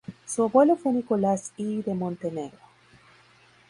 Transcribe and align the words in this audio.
Su 0.25 0.41
abuelo 0.45 0.77
fue 0.77 0.93
Nicolás 0.93 1.53
I 1.57 1.83
de 1.83 1.93
Montenegro. 1.93 2.57